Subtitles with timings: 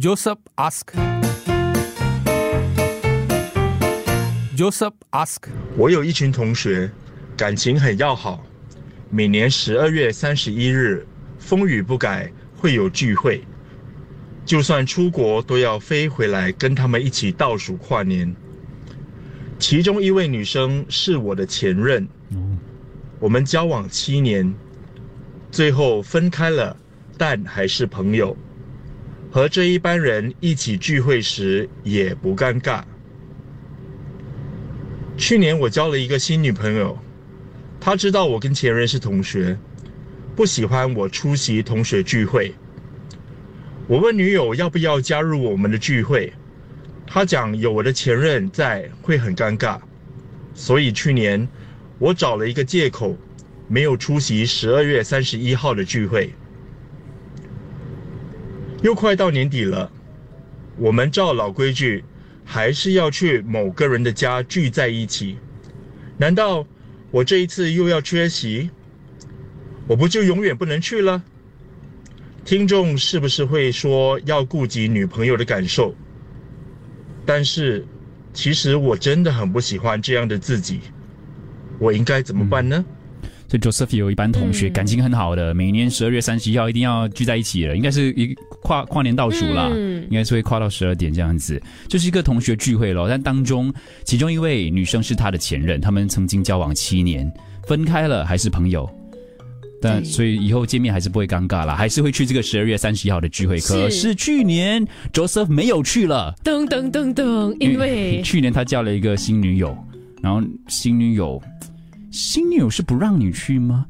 [0.00, 0.86] Joseph ask.
[4.56, 5.42] Joseph ask.
[5.76, 6.90] 我有一群同学，
[7.36, 8.42] 感情很要好，
[9.10, 11.06] 每年十二月三十一日，
[11.38, 13.44] 风雨不改，会有聚会。
[14.46, 18.34] 就算出国，都要飞回来跟他们一起倒数跨年。
[19.58, 22.08] 其中一位女生是我的前任，
[23.20, 24.54] 我们交往七年，
[25.50, 26.74] 最后分开了，
[27.18, 28.34] 但还是朋友。
[29.32, 32.84] 和这一班人一起聚会时也不尴尬。
[35.16, 36.98] 去年我交了一个新女朋友，
[37.80, 39.56] 她知道我跟前任是同学，
[40.36, 42.54] 不喜欢我出席同学聚会。
[43.86, 46.30] 我问女友要不要加入我们的聚会，
[47.06, 49.80] 她讲有我的前任在会很尴尬，
[50.52, 51.48] 所以去年
[51.98, 53.16] 我找了一个借口，
[53.66, 56.34] 没有出席十二月三十一号的聚会。
[58.82, 59.90] 又快到年底了，
[60.76, 62.04] 我们照老规矩，
[62.44, 65.38] 还是要去某个人的家聚在一起。
[66.18, 66.66] 难道
[67.12, 68.70] 我这一次又要缺席？
[69.86, 71.22] 我不就永远不能去了？
[72.44, 75.94] 听众是不是会说要顾及女朋友的感受？
[77.24, 77.86] 但是，
[78.34, 80.80] 其实我真的很不喜欢这样的自己，
[81.78, 82.84] 我应该怎么办呢？
[83.56, 89.68] 以 Joseph 有一班同学感情很好的，每年十二月三十一号一定要聚在一起了，应该是一跨跨年倒数啦，
[90.08, 93.08] 应该是会跨到十二点这样子，就是一个同学聚会咯。
[93.08, 93.72] 但当中
[94.04, 97.30] 其中一位女生是他的前任，他们曾经交往七年，
[97.66, 98.88] 分开了还是朋友，
[99.80, 103.60] 但所以以后见面还是不会尴尬啦，还是会去这个十二月三十一号的聚会。
[103.60, 109.76] 可是去年 Joseph 没有去了，噔噔噔噔，因为 去年他交了一个新女友，
[110.22, 111.42] 然后新女友。
[112.12, 113.86] 新女友是不让你去吗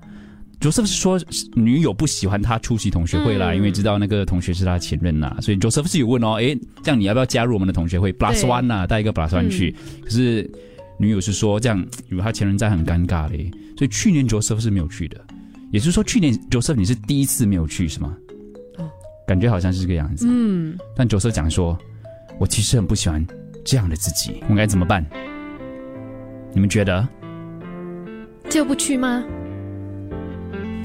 [0.60, 1.20] ？Joseph 是说
[1.54, 9.74] 女友不喜欢他出席同学会啦，因为知道那个同学是他前任呐，所以 Joseph 是有问哦，诶，这样你要不要加入我们的同学会？Plus one 呐，带一个 Plus one 去。
[10.04, 10.48] 可是
[10.98, 15.20] 女友是说这样有他前任在很尴尬嘞，所以去年 Joseph 是没有去的。
[15.72, 18.16] 也就是说，去年 Joseph 你是第一次没有去是吗？
[18.78, 18.88] 哦，
[19.26, 20.26] 感觉好像是这个样子。
[20.28, 21.76] 嗯，但 Joseph 讲说，
[22.38, 23.26] 我其实很不喜欢
[23.64, 25.04] 这样的自己，我该怎么办？
[26.54, 27.08] 你们觉得？
[28.52, 29.24] 就不去吗？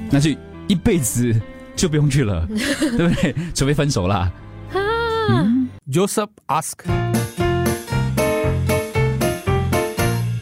[0.10, 0.32] 那就
[0.70, 1.36] 一辈子
[1.76, 3.36] 就不用去了， 对不对？
[3.54, 4.32] 除非分手了。
[5.92, 7.17] Joseph ask。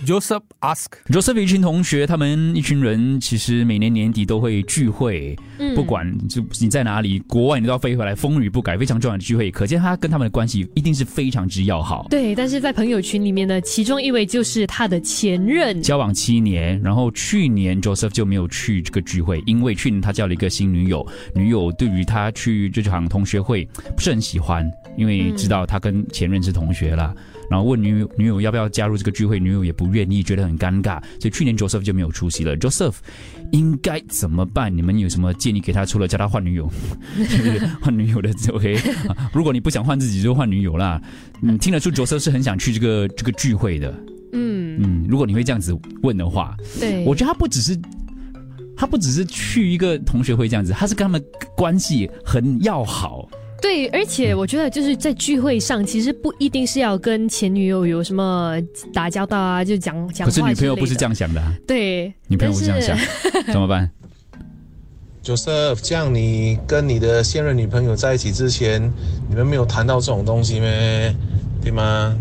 [0.06, 5.36] Joseph ask，Joseph 一群同学，他们一群人其实每年年底都会聚会，
[5.76, 12.06] 不管就你在哪里，国外你都要飞回来，风雨不改，非常重要的聚会，可见他跟他们的关系一定是非常之要好。
[12.10, 27.12] 对，但是在朋友群里面呢，其中一位就是他的前任，交往七年，然后去年 Joseph 就没有去这个聚会，因为去年他交了一个新女友，女友对于他去这场同学会不是很喜欢，因为知道他跟前任是同学了。
[27.50, 32.58] 然后问女友女友要不要加入这个聚会，女友也不愿意，觉得很尴尬，所以去年 Joseph 就没有出席了。
[32.58, 32.96] Joseph
[33.52, 34.76] 应该怎么办？
[34.76, 35.86] 你们有什么建议给他？
[35.86, 36.70] 除了叫他换女友，
[37.82, 38.78] 换女友的 OK。
[39.34, 41.02] 如果你不想换自己，就换女友啦。
[41.42, 43.94] 嗯，听得出 Joseph 是很想去这个这个聚会的。
[44.34, 47.80] 嗯嗯，如果你会这样子问的话，对我觉得他不只是
[48.76, 51.24] 他不只是去一个同学会这样子，他是跟他们
[51.56, 53.30] 关系很要好。
[53.66, 58.56] 对，而且我觉得就是在聚会上，其实不一定是要跟前女友有什么
[58.94, 60.28] 打交道啊，就讲讲。
[60.28, 61.42] 可是女朋友不是这样想的。
[61.66, 62.96] 对，女朋友不是这样想，
[63.52, 63.90] 怎么办
[65.24, 68.80] ？Joseph，这样你跟你的现任女朋友在一起之前，
[69.28, 70.68] 你们没有谈到这种东西吗？
[71.64, 72.16] 对吗？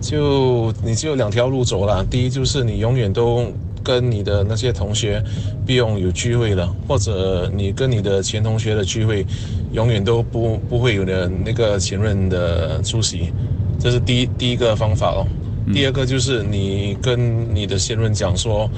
[0.00, 3.52] 就你只有两条路走了，第一就是你永远都。
[3.88, 5.22] 跟你的那些同学
[5.64, 9.24] 不用有聚会了，或者你跟你的前同学的聚会，
[9.72, 13.32] 永远都不不会有的那个前任的出席，
[13.80, 15.26] 这是第一第一个方法哦。
[15.72, 18.68] 第二个就是你跟你的现任讲说，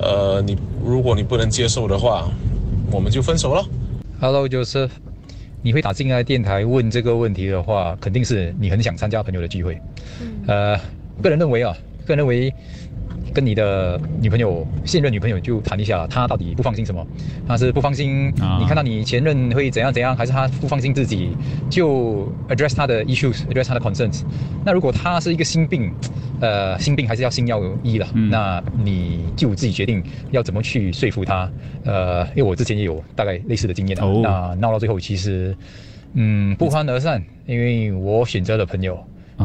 [0.00, 2.28] 呃，你如果你不能接受的话，
[2.90, 3.64] 我们就分手了。
[4.20, 4.90] Hello，就是
[5.62, 9.80] 你会打进来电台问这个问题的话，肯定是你很想参加朋友的聚会。
[10.48, 10.76] 呃，
[11.22, 11.72] 个人认为啊，
[12.04, 12.52] 个人认为。
[13.36, 17.06] 跟你的女朋友、现任女朋友就谈一下，她到底不放心什么？
[17.46, 21.36] 她是不放心你看到你前任会怎样怎样，还是她不放心自己？
[21.68, 24.22] 就 address 她的 issues，address 她的 concerns。
[24.64, 25.92] 那如果她是一个心病，
[26.40, 28.08] 呃，心病还是要心药医了。
[28.30, 31.46] 那你就自己决定要怎么去说服她。
[31.84, 34.06] 呃，因为我之前也有大概类似的经验啊。
[34.22, 35.54] 那闹到最后，其实
[36.14, 38.98] 嗯不欢而散，因为我选择了朋友，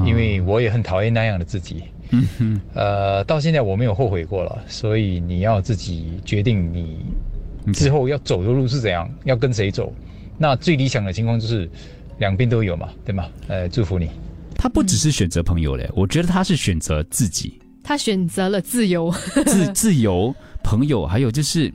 [0.06, 1.84] 因为我也很讨厌那样的自己。
[2.14, 9.94] 嗯哼，呃，到现在我没有后悔过了，所以你要自己决定你之后要走的路是怎样，要跟谁走。
[10.38, 11.70] 那最理想的情况就是，
[12.20, 13.28] 两边都有嘛，对吗？
[13.48, 14.10] 呃，祝福你。
[14.56, 19.10] 他不只是选择朋友嘞，我觉得他是选择自己，他选择了自由，
[19.46, 21.72] 自自由朋友，还有就是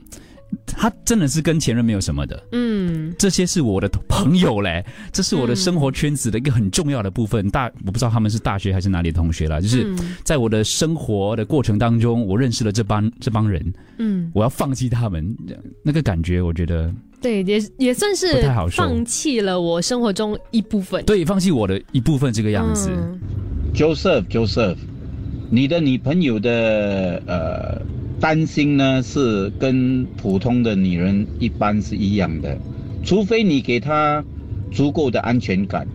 [0.65, 2.43] 他真的是跟前任没有什么的。
[2.51, 7.49] 嗯，这些是我的朋友嘞，这是我的生活圈子的一个很重要的部分。
[7.49, 9.87] 大我不知道他们是大学还是哪里的同学啦，就是
[10.23, 13.73] 在我的生活的过程当中，我认识了这帮这帮人。
[13.97, 15.35] 嗯，我要放弃他们，
[15.83, 21.03] 那个感觉，我觉得对，也也算是不太好受放弃了我生活中一部分。
[21.05, 22.89] 对，放弃我的一部分这个样子。
[22.91, 23.19] 嗯
[23.73, 24.77] Joseph Joseph，
[25.51, 27.79] 你的女朋友的呃
[28.19, 32.57] 担心呢，是跟普通的女人一般是一样的，
[33.03, 34.23] 除非你给她
[34.71, 35.87] 足够的安全感，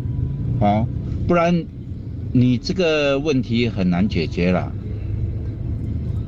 [0.61, 0.87] 哦，
[1.27, 1.65] 不然
[2.33, 4.73] 你这个问题很难解决了。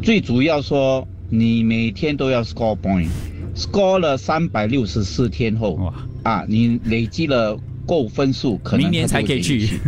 [0.03, 5.93] 最主要说，你每天都要 score point，score 了三百六十四天后，
[6.25, 9.81] 啊，你累积了够分数，可能明年才可以去。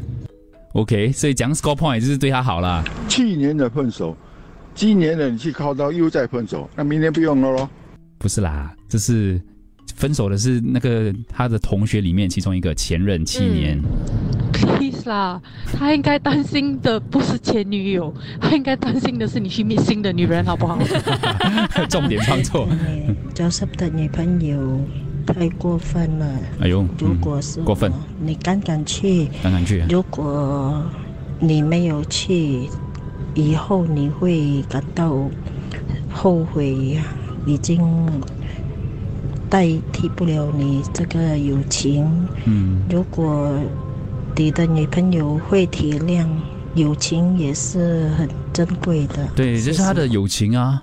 [0.74, 2.84] OK，所以讲 score point 就是对她好啦。
[3.08, 4.16] 去年的分手，
[4.74, 7.68] 今年的你去靠到又再分手，那明年不用了喽。
[8.18, 9.40] 不是啦，这是
[9.94, 13.80] 分手的是那个他的同学里面其中一个前任七年。
[14.52, 15.40] please 啦，
[15.72, 20.78] 他应该担心的不是前女友，他应该担心的是你去觅新的女人，好不好？
[21.88, 22.68] 重点放错。
[23.34, 24.80] Joseph 的女朋友
[25.26, 26.26] 太过分了。
[26.60, 29.28] 哎呦，如果是过分，你敢敢去？
[29.42, 30.82] 敢敢去啊如果
[31.40, 32.68] 你没有去，
[33.34, 35.28] 以后你会感到
[36.10, 36.98] 后悔，
[37.46, 37.80] 已经
[39.50, 42.06] 代替不了你这个友情。
[42.44, 43.58] 嗯，如果
[44.36, 46.26] 你的女朋友会体谅，
[46.74, 49.28] 友情也是很珍贵的。
[49.36, 50.82] 对，这是他的友情啊。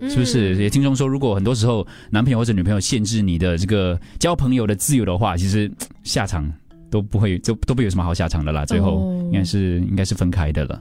[0.00, 0.54] 是不是？
[0.54, 5.68] 也听众说，如果很多时候男朋友或者女朋友限制你的这个交朋友的自由的话，其实
[6.04, 6.48] 下场
[6.88, 8.64] 都不会，都都不会有什么好下场的啦。
[8.64, 10.80] 最后哦应该是应该是分开的了。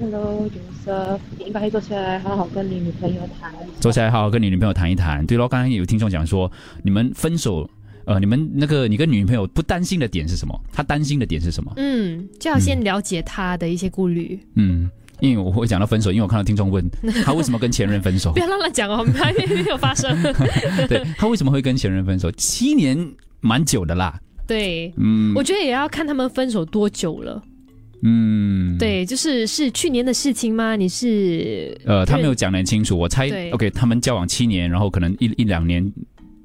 [0.00, 3.52] Hello，Joseph，你应该会坐下来好好跟你女朋友谈。
[3.80, 5.26] 坐下来好好跟你女朋友谈一谈。
[5.26, 6.50] 对咯，刚刚有听众讲说，
[6.82, 7.68] 你们分手，
[8.04, 10.58] 呃，你们那个你跟女朋友不担心的点是什么？
[10.72, 11.72] 她担心的点是什么？
[11.76, 16.88] 嗯，就要先了解她的一些顾虑，嗯，因为我会讲到分手，因为我看到听众问
[17.24, 20.16] 他为什么跟前任分手不，要乱乱讲哦， 还没有发生。
[20.88, 22.30] 对他为什么会跟前任分手？
[22.32, 22.96] 七年
[23.40, 24.20] 蛮久的啦。
[24.46, 27.42] 对，嗯，我觉得也要看他们分手多久了。
[28.02, 30.76] 嗯，对，就是是去年的事情吗？
[30.76, 35.84] 你是呃，他没有讲得很清楚，我猜，OK，他们交往七年，然后可能一一两年，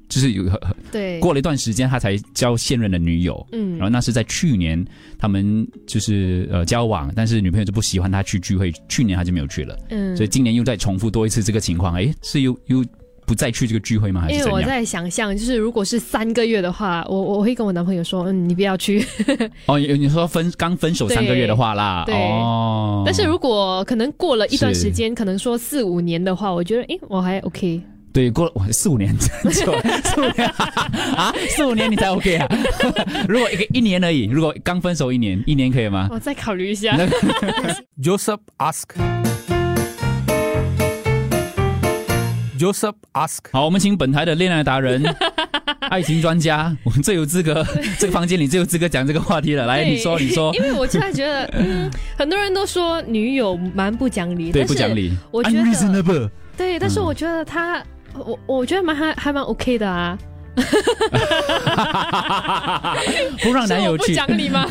[0.08, 0.44] 就是有
[0.90, 1.20] 对。
[1.20, 3.72] 过了一段时间，他才交现任的女友，嗯。
[3.78, 4.84] 然后那是在去年
[5.18, 10.16] 他们就是呃交往，但是女朋友就不喜欢他去聚会，去年他就没有去了，嗯。
[10.16, 12.84] 所以今年又再重复多一次这个情况，哎，是又又
[13.26, 14.22] 不再去这个聚会吗？
[14.22, 14.60] 还因为我？
[14.62, 19.04] 在想象，就是如果是三个月的话，我我会跟我男朋友说，嗯，你不要去。
[19.66, 27.80] 哦，你你说分刚分手三个月的话啦，对哦，但是如果可能过了一段是时间，可能说四五年的话，我觉得，哎，我还 OK。
[28.12, 29.12] 对，过了哇四五年，
[29.42, 30.48] 很久了四五年
[31.16, 32.46] 啊，四五年你才 OK 啊？
[33.28, 36.08] 如果一个一年而已，如果刚分手一年，一年可以吗？
[36.12, 36.96] 我再考虑一下。
[38.00, 39.13] Joseph ask.
[42.58, 43.38] Joseph ask.
[43.52, 45.02] 好，我们请本台的恋爱达人、
[45.90, 47.64] 爱情专家，我们最有资格，
[47.98, 49.66] 这个房间里最有资格讲这个话题了。
[49.66, 56.30] 来，你说，你说 因，为我现在觉得，嗯，很多人都说女友蛮不讲理，对，不讲理我觉得，unreasonable。
[56.56, 57.82] 对，但是嗯我觉得他，
[58.14, 60.16] 我我觉得蛮还还蛮 OK 的啊。
[63.42, 64.64] 不让男友去，讲理吗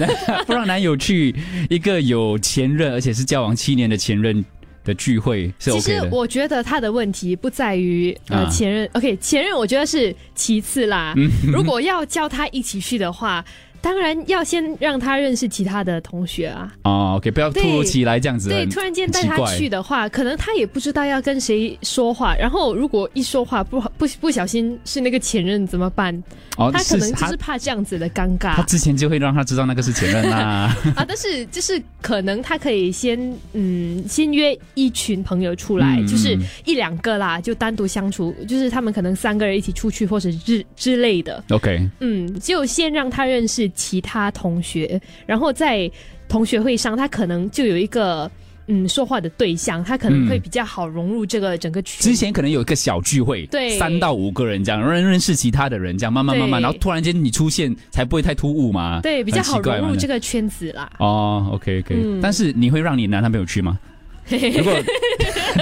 [0.48, 1.36] 不让男友去
[1.70, 4.46] 一个有前任，而且是交往七年的前任
[4.84, 6.10] 的聚会是其实。
[6.12, 11.30] 我觉得他的问题不在于呃啊前任，OK，前任我觉得是其次啦嗯。
[11.52, 13.44] 如果要叫他一起去的话，
[13.84, 16.74] 当然要先让他认识其他的同学啊。
[16.86, 26.24] 哦，OK，不要突如其来这样子，对，很突然间带他去的话，可能他也不知道要跟谁说话，然后如果一说话不不不小心是那个前任怎么办？
[26.56, 30.72] 哦他可能就是怕这样子的尴尬他之前就会让他知道那个是前任啦。
[30.96, 31.04] 啊。
[31.06, 33.20] 但是就是可能他可以先
[33.54, 41.44] 嗯先约一群朋友出来，嗯就是一两个啦，就单独相处，就是他们可能三个人一起出去或者之之类的。
[41.50, 45.92] OK，嗯，就先让他认识其他同学，然后在
[46.30, 48.32] 同学会上，他可能就有一个
[48.68, 52.02] 嗯说话的对象，他可能嗯会比较好融入这个整个群。
[52.02, 59.02] 之前可能有一个小聚会，对三到五个人这样，认认识其他的人，这样慢慢慢慢，然后突然间你出现，才不会太突兀嘛。
[59.02, 60.14] 对比较好融入这个。
[60.14, 60.92] 个圈子啦。
[61.00, 63.80] 哦，OK OK，、嗯但是你会让你男朋友去吗？
[64.58, 64.74] 如果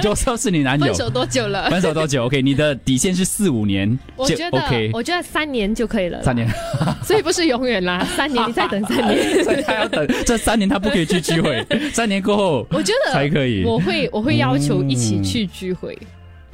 [0.02, 1.68] Joseph 是你男友，分手多久了？
[1.70, 6.48] 分手多久？OK，你的底线是四五年，我觉得 OK，我觉得三年就可以了，三年，
[7.02, 13.64] 所以不是永远啦，三年你再等三年，所以他要等这三年，他不可以去聚会，三年过后我觉得才可以。
[13.64, 15.96] 我会我会要求一起去聚会，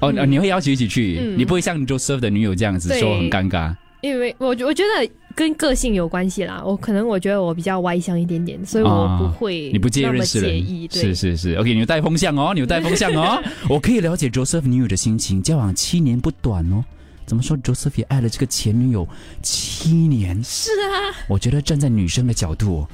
[0.00, 3.75] 哦，嗯你会要求一起去，嗯你不会像 Joseph 的女友这样子说很尴尬。
[4.00, 10.88] 因为我我觉得跟个性有关系啦，我可能我觉得我比较外向一点点，所以我啊不会你不介意认识人。
[10.90, 13.40] 是是是，OK，你有带风向哦， 你有带风向哦，
[13.71, 16.85] 我可以了解 Joseph 女友的心情，交往七年不短哦。
[17.25, 19.07] 怎么说？Joseph 也爱了这个前女友
[19.40, 22.85] 七年，是啊，我觉得站在女生的角度，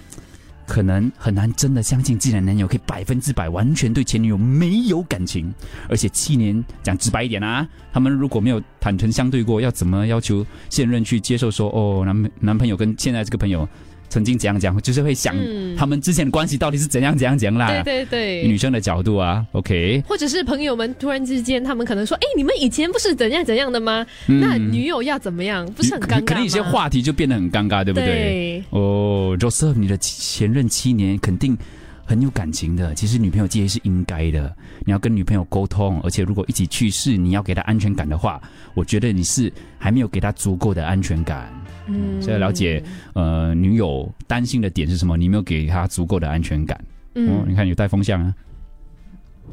[0.67, 5.53] 可能很难真的相信自己的男友可以百分之百完全对前女友没有感情，
[5.89, 13.69] 而且七年讲直白一点啊，他们如果没有坦诚相对过，要怎么要求现任去接受说哦男男朋友跟现在这个朋友
[14.15, 17.67] 曾经怎样讲，就是会想嗯他们之前的关系到底是怎样怎样怎样啦。
[17.67, 24.07] 对对对，女生的角度啊，OK，或者是朋友们突然之间，他们可能说：“哎、你们以前不是怎样怎样的吗？
[24.29, 25.67] 嗯那女友要怎么样？
[25.73, 28.07] 不是很尴尬吗？”可能有些话题就变得很尴尬，对不对？
[28.07, 31.59] 对哦，Joseph，你的前任七年肯定
[32.05, 32.95] 很有感情的。
[32.95, 34.55] 其实女朋友介意是应该的，
[34.87, 38.41] 你要跟女朋友沟通，而且如果一起去世，你要给她安全感的话，
[38.75, 41.53] 我觉得你是还没有给她足够的安全感。
[41.87, 42.83] 嗯所以了解，
[43.15, 45.17] 呃，女友担心的点是什么？
[45.17, 46.79] 你没有给她足够的安全感。
[47.15, 48.35] 嗯哦，你看有带风向啊。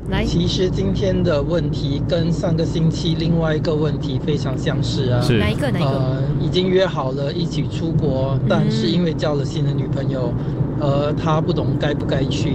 [0.10, 5.22] 来，其实今天的问题跟上个星期另外一个问题非常相似啊。
[5.22, 10.34] 是哪一个哪一个呃，已经约好了一起出国，但是因为交了新的女朋友，
[10.80, 12.54] 呃，他不懂该不该去。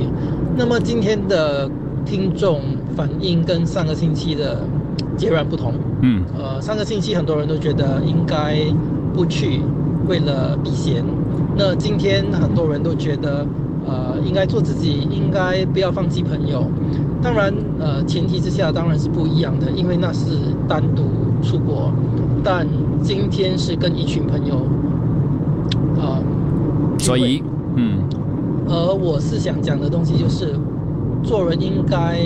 [0.56, 1.70] 那么今天的
[2.04, 2.62] 听众
[2.96, 4.60] 反应跟上个星期的
[5.16, 5.74] 截然不同。
[6.02, 8.56] 嗯呃，上个星期很多人都觉得应该
[9.14, 9.60] 不去，
[10.08, 11.04] 为了避嫌。
[11.56, 13.46] 那今天很多人都觉得，
[13.86, 16.64] 呃，应该做自己，应该不要放弃朋友。
[17.22, 20.36] 当然，呃，前提之下当然是不一样的，因为那是
[20.68, 21.02] 单独
[21.42, 21.90] 出国，
[22.44, 22.66] 但
[23.02, 24.66] 今天是跟一群朋友，
[25.96, 26.22] 呃，
[26.98, 27.42] 所以，
[27.74, 27.98] 嗯，
[28.68, 30.54] 而我是想讲的东西就是，
[31.22, 32.20] 做人应该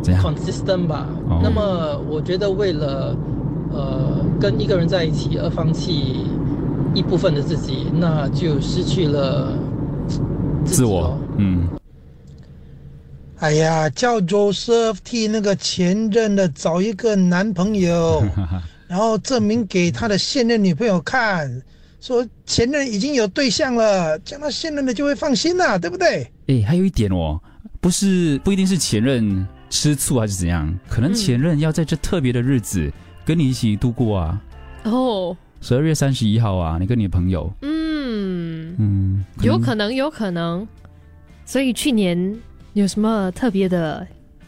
[0.00, 1.06] 怎样？consistent 吧。
[1.28, 3.14] 哦那么我觉得为了
[3.72, 6.24] 呃跟一个人在一起而放弃
[6.94, 9.52] 一部分的自己，那就失去了
[10.64, 11.68] 自我，嗯，
[13.38, 18.24] 哎呀，叫 Joseph 替那个前任的找一个男朋友，
[18.88, 21.62] 然后证明给他的现任女朋友看，
[22.00, 26.30] 说前任已经有对象了，这样他现任的就会放心了，对不对？
[26.46, 27.40] 哎，还有一点哦，
[27.80, 32.90] 不是不一定是前任吃醋还是怎样，可能前任要在这特别的日子
[33.28, 34.40] 跟你一起度过啊。
[34.84, 40.66] 哦，十二月三十一号啊，你跟你的朋友，嗯，嗯，有可能，有可能。
[41.44, 42.34] 所以去年
[42.72, 44.06] 有什么特别的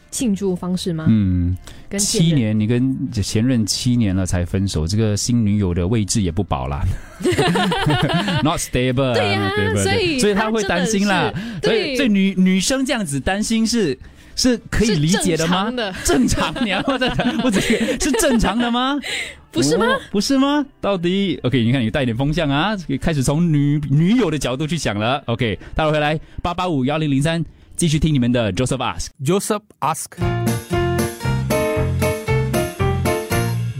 [0.09, 1.05] 庆祝方式吗？
[1.07, 1.55] 嗯，
[1.87, 6.83] 跟七年，你跟前任七年了才分手，这个新女友的位置也不保啦，
[8.43, 13.95] not stable，对呀所以所以他会担心啦所以对所以女女生这样子担心是。
[14.41, 15.65] 是可以理解的吗？
[15.65, 17.07] 正常的正常，你要或者
[17.43, 18.99] 或者是正常的吗？
[19.51, 20.65] 不是吗哦不是吗？
[20.79, 21.61] 到底 OK？
[21.61, 25.21] 你看你带点风向啊，开始从女女友的角度去想了。
[25.27, 27.43] OK，待会回来八八五幺零零三，
[27.75, 29.09] 继续听你们的 Joseph Ask。
[29.23, 30.05] Joseph ask.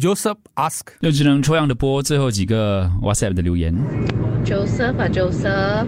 [0.02, 0.82] Joseph ask.
[1.02, 3.74] 就只能抽样的播最后几个 WhatsApp 的留言。
[4.44, 5.86] Joseph 啊，Joseph，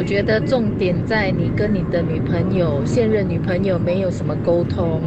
[0.00, 5.02] 我觉得重点在你跟你的女朋友、现任女朋友没有什么沟通，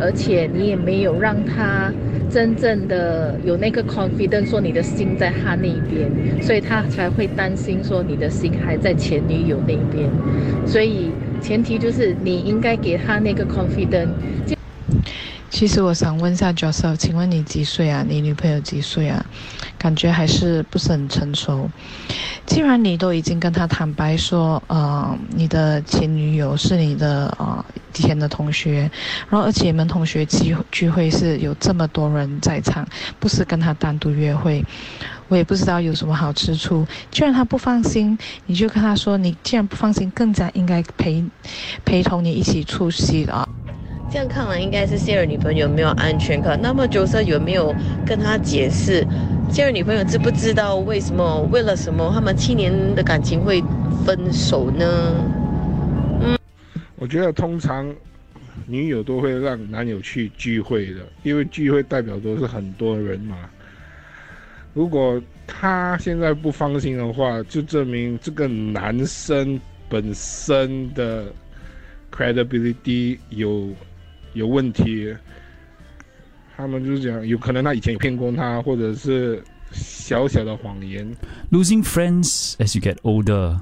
[0.00, 1.92] 而且你也没有让她
[2.28, 6.10] 真正的有那个 confidence 说你的心在她那边，
[6.42, 10.10] 所以她才会担心说你的心还在前女友那边。
[10.66, 14.08] 所以前提就是你应该给她那个 confidence。
[15.50, 18.02] 其实我想问一下 Joseph，请问你几岁啊？
[18.08, 19.24] 你女朋友几岁啊？
[19.76, 21.68] 感觉还是不是很成熟。
[22.46, 27.62] 既然你都已经跟他坦白说，呃，你的前女友是你的呃
[27.94, 28.90] 以前的同学，
[29.28, 32.86] 然后而且你们同学聚聚会是有这么多人在场，
[33.20, 34.64] 不是跟他单独约会，
[35.28, 36.86] 我也不知道有什么好吃处。
[37.10, 41.22] 既然他不放心，你就跟他说，你既然不放心，更加应该陪
[41.84, 43.46] 陪同你一起出席啊。
[44.12, 46.60] 这样看来应该是现任女朋友没有安全感。
[46.60, 49.02] 那么角色有没有跟他解释，
[49.50, 53.62] 现任女朋友知不知道为什么为了什么他们七年的感情会
[54.04, 54.84] 分手呢？
[56.20, 56.38] 嗯
[56.96, 57.90] 我觉得通常
[58.66, 63.34] 女友都会让男友去聚会的，因为聚会代表都是很多人嘛。
[64.74, 71.32] 如果他现在不放心的话，就证明这个男生本身的
[72.14, 73.70] credibility 有
[74.34, 75.14] 有问题。
[76.54, 81.10] 他们就是讲，有可能他以前有骗过他，或者是小小的谎言。
[81.50, 83.58] Losing friends as you get older,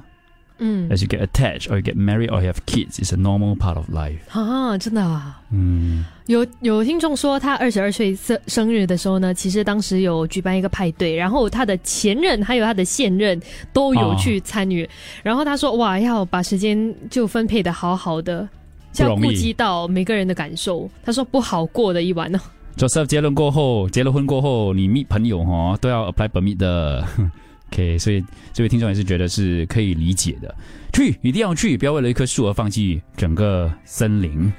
[0.59, 3.17] 嗯 as you get attached or you get married or you have kids is a
[3.17, 4.19] normal part of life.
[4.29, 5.41] 啊，真的啊。
[5.51, 14.87] 嗯，有有听众说，他二十二岁生生日的时候呢，其实当时有举办一个派对，然后他的前任还有他的现任都有去参与。
[15.23, 18.47] 然后他说，哇，要把时间就分配的好好的，
[18.91, 20.89] 就要不容易顾及到每个人的感受。
[21.03, 22.39] 他说不好过的一晚呢。
[22.77, 27.05] Joseph 结婚过后，结了婚过后，你 meet 朋友哦都要 apply permit 的。
[27.73, 30.53] OK，所以这位听众也是觉得是可以理解的。
[30.93, 34.51] 去，一定要去，不要为了一棵树而放弃整个森林。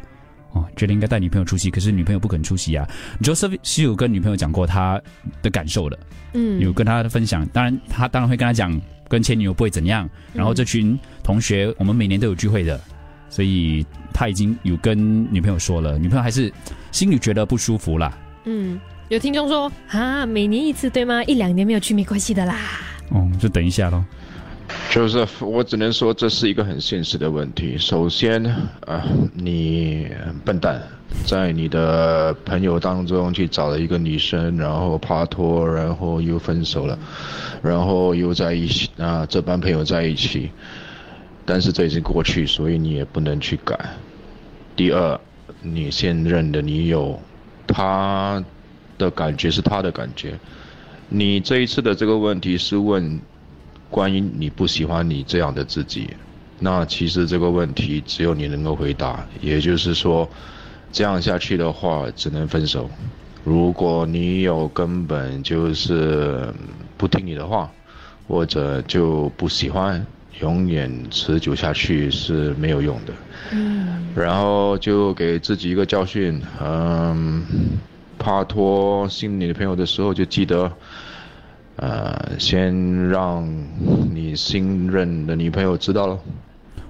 [0.52, 2.88] 哦，觉得应该带女朋友出席，可是女朋友不肯出席啊。
[3.22, 5.00] Joseph 是有跟女朋友讲过他
[5.42, 5.98] 的感受的，
[6.34, 7.46] 嗯有跟他分享。
[7.48, 10.08] 当然，他当然会跟他讲，跟前女友不会怎样。
[10.34, 12.78] 然后这群同学，我们每年都有聚会的，
[13.32, 16.52] 所以他已经有跟女朋友说了，女朋友还是
[16.90, 18.12] 心里觉得不舒服啦。
[18.44, 21.24] 嗯，有听众说啊，每年一次对吗？
[21.24, 22.54] 一两年没有去没关系的啦。
[23.08, 24.04] 哦，就等一下咯。
[24.90, 27.78] Joseph，我只能说这是一个很现实的问题。
[27.78, 28.44] 首先，
[28.86, 30.08] 啊，你
[30.44, 30.82] 笨蛋，
[31.24, 36.98] 在你的朋友当中去找了一个女生，然后爬拖，然后又分手了，
[37.62, 40.50] 然后又在一起啊，这帮朋友在一起，
[41.44, 43.78] 但是这已经过去，所以你也不能去改。
[44.76, 45.20] 第二，
[45.60, 47.20] 你现任的女友，
[47.66, 48.42] 她
[48.98, 50.38] 的感觉是她的感觉，
[51.08, 53.20] 你这一次的这个问题是问。
[53.90, 56.08] 关于你不喜欢你这样的自己，
[56.58, 59.22] 那其实这个问题只有你能够回答。
[59.42, 60.26] 也就是说，
[60.90, 62.88] 这样下去的话，只能分手。
[63.44, 66.50] 如果你有根本就是
[66.96, 67.70] 不听你的话，
[68.26, 70.06] 或者就不喜欢，
[70.40, 73.12] 永远持久下去是没有用的。
[73.52, 77.44] 嗯然后就给自己一个教训，嗯，
[78.18, 80.72] 拍拖新女朋友的时候就记得。
[81.76, 83.48] 呃，先让
[84.12, 86.18] 你新任的女朋友知道了。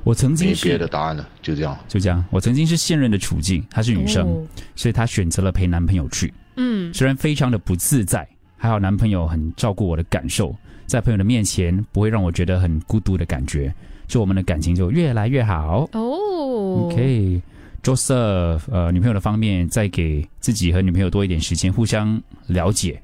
[0.02, 1.78] 我曾经没是别的答案了，就这样。
[1.86, 6.34] 就这样，我曾经是现任的处境，她是女生，哦所以她选择了陪男朋友去。
[6.56, 10.54] 嗯虽然非常的不自在，还好男朋友很照顾我的感受，
[10.86, 13.72] 在朋友的面前不会让我觉得很孤独的感觉，
[14.06, 15.88] 就我们的感情就越来越好。
[15.92, 23.00] 哦 OK，Joseph，呃，女朋友的方面再给自己和女朋友多一点时间，互相了解。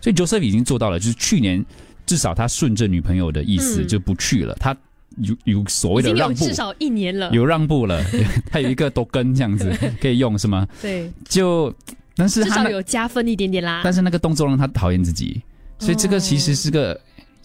[0.00, 1.64] 所以 Joseph 已经做到了，就是去年
[2.06, 4.76] 至少他顺着女朋友的意思嗯就不去了，他
[5.18, 7.30] 有有所谓的让步，至少一年了。
[7.32, 8.02] 有让步了，
[8.50, 10.66] 他有一个多根这样子可以用是吗？
[10.80, 11.74] 对，就
[12.14, 13.80] 但是至少有加分一点点啦。
[13.82, 15.42] 但是那个动作让他讨厌自己，
[15.78, 16.98] 所以这个其实是个、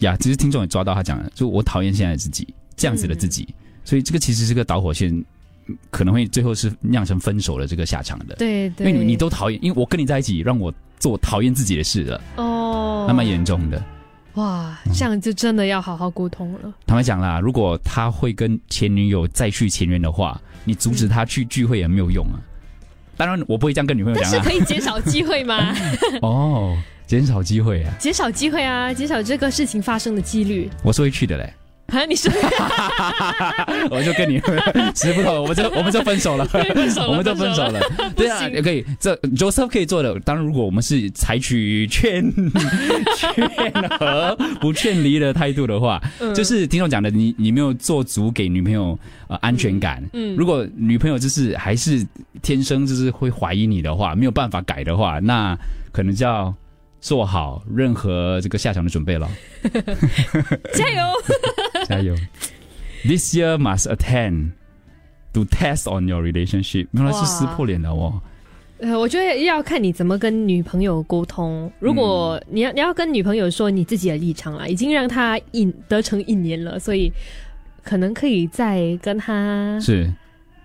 [0.04, 3.46] 呀，其实听众也抓到他讲的，就我讨厌现在的自己这样子的自己，
[3.84, 5.12] 所以这个其实是个导火线，
[5.66, 8.36] 嗯可能会最后是酿成分手的这个下场的。
[8.36, 13.82] 对对，因为你你都讨厌，因为我跟你在一起，让我做讨厌自己的事了，哦，那蛮严重的。
[14.34, 16.74] 哇，这样就真的要好好沟通了。
[16.86, 22.36] 坦白讲啦，如果他会跟前女友再续前缘的话，你阻止他去聚会也没有用啊。
[23.16, 24.32] 当然，我不会这样跟女朋友讲啊。
[24.34, 25.72] 但是可以减少机会吗？
[26.20, 30.68] 哦，减少机会啊，减少机会啊，减少这个事情发生的几率。
[30.82, 31.52] 我是会去的嘞。
[31.88, 32.32] 啊，你说
[33.90, 34.40] 我就跟你
[34.94, 37.78] 死不投，我们就我们就分手了，分手我们就分手了。
[38.16, 40.18] 对啊，也可以，这 Joseph 可以做的。
[40.20, 42.24] 当然，如果我们是采取劝
[43.14, 50.02] 劝和不劝离的态度的话，嗯就是听众讲的，你你没有做足给女朋友呃安全感。
[50.14, 52.04] 嗯如果女朋友就是还是
[52.40, 55.56] 天生就是会怀疑你的话，没有办法改的话，那
[55.92, 56.52] 可能就要
[57.04, 59.28] 做好任何这个下场的准备了。
[60.72, 61.04] 加油！
[61.86, 62.16] 加油
[63.04, 64.52] ！This year must attend
[65.34, 66.86] to test on your relationship。
[66.92, 68.22] 原来是撕破脸的哦。
[68.78, 71.70] 呃，我觉得要看你怎么跟女朋友沟通。
[71.78, 77.12] 如果你要你要跟女朋友说你自己的立场了，已经让她一得成一年了，所以
[77.82, 80.10] 可能可以再跟她是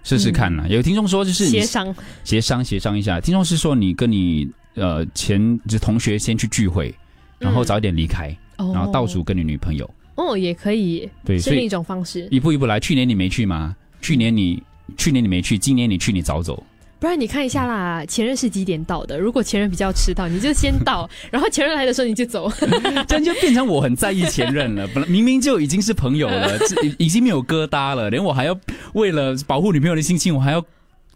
[0.03, 0.65] 试试看啦。
[0.69, 3.19] 有听众说就是你协商协商协商一下。
[3.19, 4.49] 听众是说你跟你
[4.79, 6.93] 呃前就是同学先去聚会，
[7.37, 12.27] 然后早一点离开，哦然后倒数跟你女朋友哦，也可以，对是另一种方式。
[12.31, 12.79] 一步一步来。
[12.79, 13.75] 去年你没去吗？
[14.01, 14.61] 去年你
[14.97, 16.63] 去年你没去，今年你去你早走。
[16.99, 19.17] 不然你看一下啦，前任是几点到的？
[19.17, 22.51] 如果前任比较迟到，你就先到， 然后前任来的时候你就走。
[23.07, 24.85] 这样就变成我很在意前任了。
[24.93, 28.59] 本来明明就已经是朋友了，这已经没有疙瘩了，连我还要
[28.91, 30.61] 为了保护女朋友的心情，我还要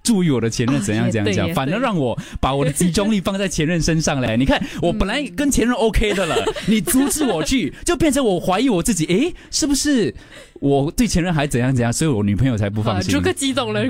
[0.04, 4.36] 注意我的前任怎样怎 样讲，反而让我把我的集中力放在前任身上嘞。
[4.38, 6.36] 你看，我本来跟前任 OK 的了，
[6.68, 10.14] 你阻止我去，就变成我怀疑我自己，诶，是不是
[10.60, 13.14] 我对前任还怎样怎样，所以我女朋友才不放啊，心。
[13.14, 13.82] 朱哥激动了，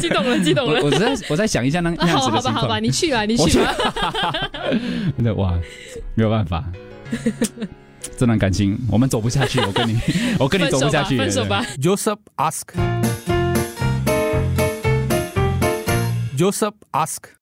[0.00, 0.80] 激动了，激动了。
[0.80, 2.62] 我我在我在想一下那那啊，样好好吧，子的情况。
[2.62, 3.74] 好吧，你去吧，你去吧。
[5.16, 5.58] 那哇，
[6.14, 6.64] 没有办法，
[8.16, 9.98] 这段感情我们走不下去，我跟你，
[10.38, 11.16] 我跟你走不下去。
[11.18, 11.66] 分手吧。
[11.82, 12.97] Joseph ask.
[16.38, 17.34] Joseph asks